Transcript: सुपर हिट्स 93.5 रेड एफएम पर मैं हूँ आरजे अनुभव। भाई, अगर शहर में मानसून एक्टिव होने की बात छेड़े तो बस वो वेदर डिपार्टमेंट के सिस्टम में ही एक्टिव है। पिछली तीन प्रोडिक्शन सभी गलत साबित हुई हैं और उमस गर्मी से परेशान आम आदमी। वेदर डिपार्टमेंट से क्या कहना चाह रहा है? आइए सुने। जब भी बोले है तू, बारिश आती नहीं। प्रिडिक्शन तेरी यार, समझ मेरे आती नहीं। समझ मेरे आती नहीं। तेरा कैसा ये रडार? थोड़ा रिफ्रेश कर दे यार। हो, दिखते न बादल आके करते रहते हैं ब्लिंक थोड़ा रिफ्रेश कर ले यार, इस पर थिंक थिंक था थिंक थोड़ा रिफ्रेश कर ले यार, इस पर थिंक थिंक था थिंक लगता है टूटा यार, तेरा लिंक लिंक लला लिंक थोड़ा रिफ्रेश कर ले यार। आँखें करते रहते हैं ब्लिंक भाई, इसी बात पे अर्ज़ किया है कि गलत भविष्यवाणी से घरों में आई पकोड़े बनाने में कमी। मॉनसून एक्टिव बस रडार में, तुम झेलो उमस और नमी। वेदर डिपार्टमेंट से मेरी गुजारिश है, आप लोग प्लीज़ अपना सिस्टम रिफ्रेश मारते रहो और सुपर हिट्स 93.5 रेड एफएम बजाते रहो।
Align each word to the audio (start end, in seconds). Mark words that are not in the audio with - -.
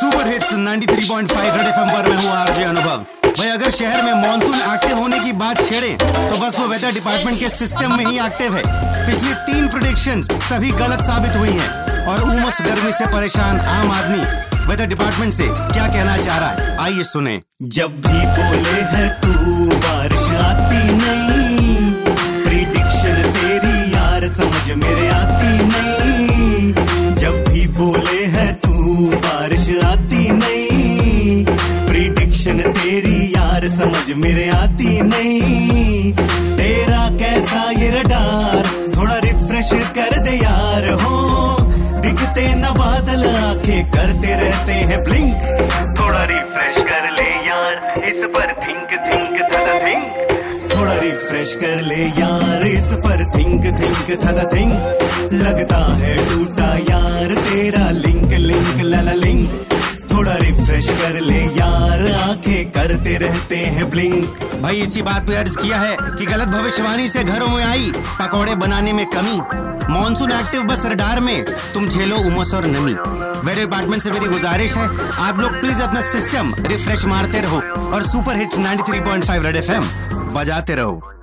सुपर 0.00 0.28
हिट्स 0.28 0.52
93.5 0.54 1.56
रेड 1.56 1.66
एफएम 1.66 1.88
पर 1.92 2.08
मैं 2.08 2.16
हूँ 2.16 2.30
आरजे 2.32 2.64
अनुभव। 2.64 3.04
भाई, 3.28 3.48
अगर 3.48 3.70
शहर 3.70 4.02
में 4.02 4.12
मानसून 4.12 4.54
एक्टिव 4.74 4.98
होने 4.98 5.18
की 5.20 5.32
बात 5.32 5.62
छेड़े 5.62 5.90
तो 6.02 6.36
बस 6.36 6.58
वो 6.58 6.66
वेदर 6.66 6.92
डिपार्टमेंट 6.94 7.38
के 7.40 7.48
सिस्टम 7.48 7.96
में 7.96 8.04
ही 8.06 8.18
एक्टिव 8.26 8.56
है। 8.56 8.62
पिछली 9.06 9.34
तीन 9.48 9.68
प्रोडिक्शन 9.68 10.22
सभी 10.22 10.70
गलत 10.72 11.02
साबित 11.02 11.36
हुई 11.36 11.50
हैं 11.50 12.06
और 12.06 12.22
उमस 12.22 12.62
गर्मी 12.62 12.92
से 12.92 13.06
परेशान 13.06 13.60
आम 13.72 13.90
आदमी। 13.90 14.22
वेदर 14.68 14.86
डिपार्टमेंट 14.86 15.32
से 15.32 15.48
क्या 15.48 15.86
कहना 15.88 16.16
चाह 16.16 16.38
रहा 16.38 16.48
है? 16.50 16.76
आइए 16.78 17.02
सुने। 17.02 17.40
जब 17.62 18.00
भी 18.00 18.26
बोले 18.38 18.80
है 18.94 19.08
तू, 19.20 19.76
बारिश 19.76 20.26
आती 20.40 20.82
नहीं। 20.94 21.92
प्रिडिक्शन 22.44 23.30
तेरी 23.32 23.78
यार, 23.94 24.28
समझ 24.36 24.76
मेरे 24.84 25.08
आती 25.10 25.56
नहीं। 25.64 25.97
समझ 34.08 34.16
मेरे 34.16 34.48
आती 34.48 35.00
नहीं। 35.02 36.12
तेरा 36.56 37.08
कैसा 37.18 37.70
ये 37.70 37.88
रडार? 37.90 38.66
थोड़ा 38.96 39.16
रिफ्रेश 39.16 39.70
कर 39.96 40.18
दे 40.18 40.36
यार। 40.36 40.88
हो, 41.02 41.56
दिखते 42.00 42.44
न 42.54 42.72
बादल 42.78 43.24
आके 43.28 43.82
करते 43.90 44.34
रहते 44.34 44.72
हैं 44.90 45.02
ब्लिंक 45.04 45.34
थोड़ा 45.98 46.24
रिफ्रेश 46.24 46.76
कर 46.90 47.10
ले 47.10 47.28
यार, 47.48 47.74
इस 48.08 48.24
पर 48.36 48.52
थिंक 48.62 48.88
थिंक 49.08 49.34
था 49.52 49.78
थिंक 49.78 50.06
थोड़ा 50.72 50.94
रिफ्रेश 50.98 51.54
कर 51.54 51.82
ले 51.82 52.02
यार, 52.20 52.66
इस 52.66 52.88
पर 53.04 53.24
थिंक 53.36 53.64
थिंक 53.80 54.24
था 54.24 54.44
थिंक 54.54 54.72
लगता 55.32 55.84
है 55.96 56.16
टूटा 56.28 56.70
यार, 56.90 57.34
तेरा 57.44 57.90
लिंक 57.98 58.32
लिंक 58.40 58.80
लला 58.84 59.12
लिंक 59.24 59.48
थोड़ा 60.12 60.34
रिफ्रेश 60.36 60.90
कर 61.02 61.20
ले 61.20 61.44
यार। 61.60 61.87
आँखें 62.18 62.70
करते 62.70 63.16
रहते 63.18 63.56
हैं 63.56 63.88
ब्लिंक 63.90 64.38
भाई, 64.62 64.76
इसी 64.76 65.02
बात 65.02 65.26
पे 65.26 65.34
अर्ज़ 65.36 65.56
किया 65.58 65.78
है 65.78 65.96
कि 65.96 66.26
गलत 66.26 66.48
भविष्यवाणी 66.48 67.08
से 67.08 67.24
घरों 67.24 67.48
में 67.48 67.64
आई 67.64 67.92
पकोड़े 68.20 68.54
बनाने 68.54 68.92
में 68.92 69.04
कमी। 69.06 69.40
मॉनसून 69.92 70.32
एक्टिव 70.32 70.62
बस 70.62 70.82
रडार 70.86 71.20
में, 71.20 71.44
तुम 71.74 71.88
झेलो 71.88 72.16
उमस 72.16 72.54
और 72.54 72.66
नमी। 72.66 72.92
वेदर 72.92 73.60
डिपार्टमेंट 73.60 74.02
से 74.02 74.10
मेरी 74.10 74.26
गुजारिश 74.26 74.76
है, 74.76 74.88
आप 75.18 75.38
लोग 75.38 75.60
प्लीज़ 75.60 75.82
अपना 75.82 76.00
सिस्टम 76.02 76.54
रिफ्रेश 76.60 77.04
मारते 77.04 77.40
रहो 77.40 77.60
और 77.92 78.02
सुपर 78.02 78.36
हिट्स 78.36 78.58
93.5 78.58 79.44
रेड 79.44 79.56
एफएम 79.56 79.88
बजाते 80.34 80.74
रहो। 80.74 81.17